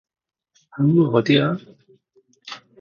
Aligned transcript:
항구가 0.73 1.17
어디야? 1.19 1.43